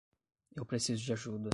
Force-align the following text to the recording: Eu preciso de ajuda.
Eu 0.55 0.65
preciso 0.65 1.03
de 1.05 1.13
ajuda. 1.13 1.49